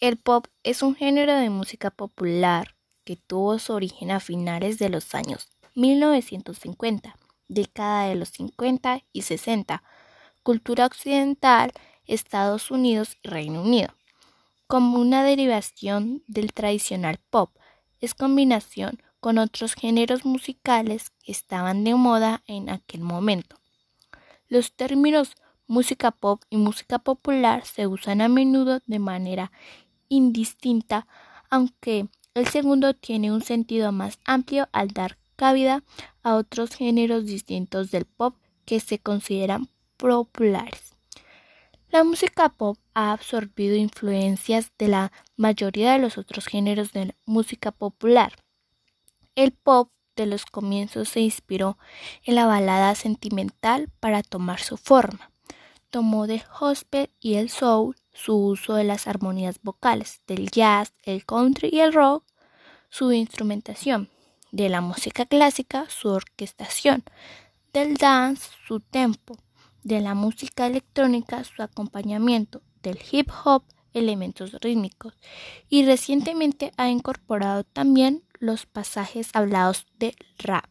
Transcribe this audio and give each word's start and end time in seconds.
El 0.00 0.16
pop 0.16 0.46
es 0.62 0.82
un 0.82 0.94
género 0.94 1.34
de 1.34 1.50
música 1.50 1.90
popular 1.90 2.74
que 3.04 3.16
tuvo 3.16 3.58
su 3.58 3.74
origen 3.74 4.10
a 4.10 4.18
finales 4.18 4.78
de 4.78 4.88
los 4.88 5.14
años 5.14 5.50
1950, 5.74 7.18
década 7.48 8.08
de 8.08 8.14
los 8.14 8.30
50 8.30 9.02
y 9.12 9.22
60, 9.22 9.82
cultura 10.42 10.86
occidental, 10.86 11.72
Estados 12.06 12.70
Unidos 12.70 13.18
y 13.22 13.28
Reino 13.28 13.60
Unido. 13.60 13.94
Como 14.66 14.98
una 14.98 15.22
derivación 15.22 16.22
del 16.26 16.54
tradicional 16.54 17.20
pop, 17.28 17.50
es 18.00 18.14
combinación 18.14 19.02
con 19.20 19.36
otros 19.36 19.74
géneros 19.74 20.24
musicales 20.24 21.10
que 21.22 21.32
estaban 21.32 21.84
de 21.84 21.94
moda 21.94 22.42
en 22.46 22.70
aquel 22.70 23.02
momento. 23.02 23.56
Los 24.48 24.72
términos 24.72 25.34
música 25.66 26.10
pop 26.10 26.42
y 26.48 26.56
música 26.56 26.98
popular 26.98 27.66
se 27.66 27.86
usan 27.86 28.22
a 28.22 28.28
menudo 28.28 28.80
de 28.86 28.98
manera 28.98 29.52
indistinta, 30.10 31.06
aunque 31.48 32.08
el 32.34 32.46
segundo 32.48 32.92
tiene 32.92 33.32
un 33.32 33.40
sentido 33.40 33.92
más 33.92 34.18
amplio 34.26 34.68
al 34.72 34.88
dar 34.88 35.16
cabida 35.36 35.82
a 36.22 36.34
otros 36.34 36.74
géneros 36.74 37.24
distintos 37.24 37.90
del 37.90 38.04
pop 38.04 38.36
que 38.66 38.78
se 38.80 38.98
consideran 38.98 39.68
populares. 39.96 40.94
La 41.88 42.04
música 42.04 42.50
pop 42.50 42.76
ha 42.94 43.12
absorbido 43.12 43.74
influencias 43.74 44.70
de 44.78 44.88
la 44.88 45.12
mayoría 45.36 45.92
de 45.92 45.98
los 45.98 46.18
otros 46.18 46.46
géneros 46.46 46.92
de 46.92 47.14
música 47.24 47.72
popular. 47.72 48.34
El 49.34 49.52
pop 49.52 49.90
de 50.14 50.26
los 50.26 50.44
comienzos 50.44 51.08
se 51.08 51.20
inspiró 51.20 51.78
en 52.22 52.34
la 52.34 52.46
balada 52.46 52.94
sentimental 52.94 53.88
para 53.98 54.22
tomar 54.22 54.60
su 54.60 54.76
forma. 54.76 55.29
Tomó 55.90 56.26
de 56.26 56.42
gospel 56.58 57.10
y 57.20 57.34
el 57.34 57.50
soul 57.50 57.96
su 58.12 58.36
uso 58.36 58.74
de 58.74 58.84
las 58.84 59.06
armonías 59.06 59.60
vocales, 59.62 60.20
del 60.26 60.50
jazz, 60.50 60.92
el 61.02 61.26
country 61.26 61.68
y 61.72 61.80
el 61.80 61.92
rock, 61.92 62.24
su 62.88 63.12
instrumentación, 63.12 64.08
de 64.52 64.68
la 64.68 64.80
música 64.80 65.26
clásica 65.26 65.86
su 65.88 66.08
orquestación, 66.08 67.02
del 67.72 67.96
dance 67.96 68.50
su 68.66 68.80
tempo, 68.80 69.36
de 69.82 70.00
la 70.00 70.14
música 70.14 70.66
electrónica 70.66 71.42
su 71.44 71.62
acompañamiento, 71.62 72.62
del 72.82 72.98
hip 73.10 73.30
hop 73.44 73.64
elementos 73.92 74.52
rítmicos 74.60 75.14
y 75.68 75.84
recientemente 75.84 76.72
ha 76.76 76.88
incorporado 76.88 77.64
también 77.64 78.22
los 78.38 78.66
pasajes 78.66 79.30
hablados 79.34 79.86
de 79.98 80.14
rap. 80.38 80.69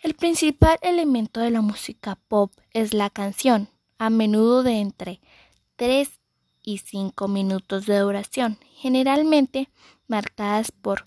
El 0.00 0.14
principal 0.14 0.78
elemento 0.82 1.40
de 1.40 1.50
la 1.50 1.60
música 1.60 2.16
pop 2.28 2.52
es 2.72 2.94
la 2.94 3.10
canción, 3.10 3.68
a 3.98 4.10
menudo 4.10 4.62
de 4.62 4.78
entre 4.78 5.20
3 5.74 6.08
y 6.62 6.78
5 6.78 7.26
minutos 7.26 7.86
de 7.86 7.98
duración, 7.98 8.58
generalmente 8.76 9.68
marcadas 10.06 10.70
por 10.70 11.02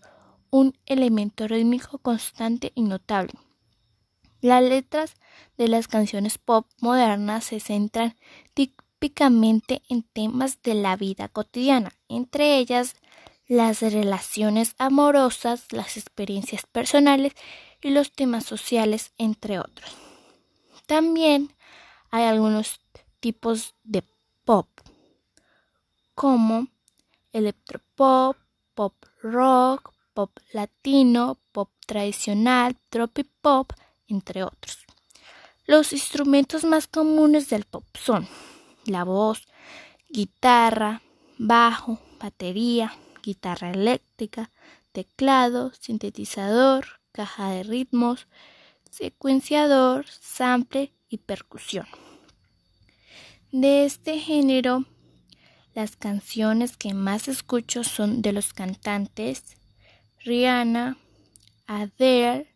un 0.50 0.78
elemento 0.86 1.48
rítmico 1.48 2.00
constante 2.00 2.74
y 2.76 2.82
notable. 2.82 3.32
Las 4.42 4.62
letras 4.62 5.14
de 5.58 5.70
las 5.70 5.88
canciones 5.88 6.38
pop 6.38 6.68
modernas 6.82 7.46
se 7.46 7.62
centran 7.62 8.18
típicamente 8.54 9.84
en 9.88 10.04
temas 10.04 10.62
de 10.64 10.74
la 10.74 10.98
vida 10.98 11.30
cotidiana, 11.30 11.94
entre 12.10 12.58
ellas 12.58 12.96
las 13.52 13.82
relaciones 13.82 14.76
amorosas, 14.78 15.66
las 15.72 15.98
experiencias 15.98 16.66
personales 16.66 17.34
y 17.82 17.90
los 17.90 18.14
temas 18.14 18.46
sociales, 18.46 19.12
entre 19.18 19.60
otros. 19.60 19.92
También 20.86 21.54
hay 22.12 22.24
algunos 22.24 22.80
tipos 23.20 23.76
de 23.84 24.06
pop, 24.46 24.70
como 26.16 26.70
electropop, 27.34 28.38
pop 28.74 28.94
rock, 29.22 29.92
pop 30.14 30.32
latino, 30.54 31.38
pop 31.52 31.72
tradicional, 31.86 32.78
tropipop, 32.90 33.74
entre 34.08 34.46
otros. 34.46 34.78
Los 35.66 35.92
instrumentos 35.92 36.64
más 36.64 36.88
comunes 36.88 37.50
del 37.50 37.66
pop 37.66 37.84
son 38.02 38.30
la 38.86 39.04
voz, 39.04 39.46
guitarra, 40.08 41.02
bajo, 41.38 42.00
batería, 42.18 42.94
guitarra 43.22 43.72
eléctrica, 43.72 44.52
teclado, 44.92 45.72
sintetizador, 45.80 47.02
caja 47.12 47.52
de 47.52 47.64
ritmos, 47.64 48.28
secuenciador, 48.90 50.06
sample 50.08 50.94
y 51.10 51.18
percusión. 51.18 51.88
De 53.52 53.86
este 53.86 54.20
género, 54.20 54.86
las 55.74 55.96
canciones 55.96 56.78
que 56.78 56.94
más 56.94 57.28
escucho 57.28 57.84
son 57.84 58.22
de 58.22 58.34
los 58.34 58.54
cantantes 58.54 59.58
Rihanna, 60.24 60.98
Adele, 61.66 62.54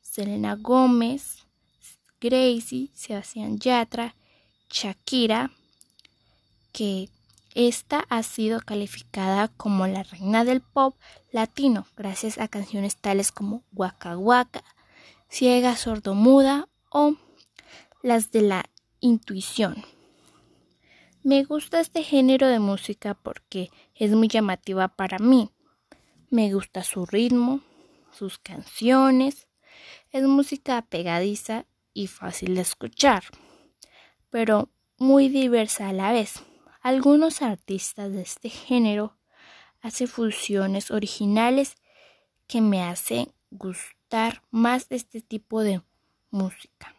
Selena 0.00 0.56
Gómez, 0.56 1.46
Gracie, 2.20 2.90
Sebastián 2.94 3.58
Yatra, 3.58 4.16
Shakira, 4.70 5.50
que 6.72 7.08
esta 7.54 8.04
ha 8.08 8.22
sido 8.22 8.60
calificada 8.60 9.48
como 9.48 9.86
la 9.86 10.02
reina 10.02 10.44
del 10.44 10.60
pop 10.60 10.96
latino 11.30 11.86
gracias 11.96 12.38
a 12.38 12.48
canciones 12.48 12.96
tales 12.96 13.30
como 13.30 13.62
Waka 13.72 14.18
Waka, 14.18 14.64
Ciega 15.30 15.76
Sordomuda 15.76 16.68
o 16.90 17.14
las 18.02 18.32
de 18.32 18.42
la 18.42 18.64
intuición. 19.00 19.84
Me 21.22 21.44
gusta 21.44 21.80
este 21.80 22.02
género 22.02 22.48
de 22.48 22.58
música 22.58 23.14
porque 23.14 23.70
es 23.94 24.10
muy 24.10 24.28
llamativa 24.28 24.88
para 24.88 25.18
mí. 25.18 25.50
Me 26.28 26.52
gusta 26.52 26.82
su 26.82 27.06
ritmo, 27.06 27.60
sus 28.12 28.38
canciones. 28.38 29.48
Es 30.10 30.24
música 30.24 30.82
pegadiza 30.82 31.64
y 31.94 32.08
fácil 32.08 32.56
de 32.56 32.60
escuchar, 32.60 33.24
pero 34.28 34.68
muy 34.98 35.28
diversa 35.28 35.88
a 35.88 35.92
la 35.92 36.12
vez. 36.12 36.42
Algunos 36.84 37.40
artistas 37.40 38.12
de 38.12 38.20
este 38.20 38.50
género 38.50 39.16
hacen 39.80 40.06
fusiones 40.06 40.90
originales 40.90 41.76
que 42.46 42.60
me 42.60 42.82
hacen 42.82 43.32
gustar 43.50 44.42
más 44.50 44.86
este 44.90 45.22
tipo 45.22 45.62
de 45.62 45.80
música. 46.30 46.93